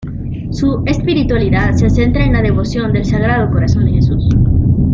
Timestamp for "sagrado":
3.05-3.51